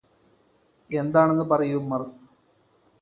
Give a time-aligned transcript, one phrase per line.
[0.89, 2.17] എന്താണെന്ന് പറയൂ മര്ഫ്